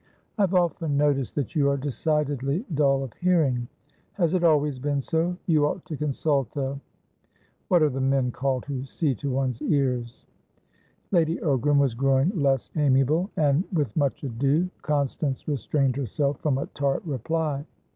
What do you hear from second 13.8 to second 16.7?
much ado Constance restrained herself from a